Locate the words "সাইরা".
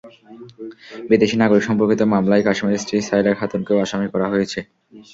3.01-3.31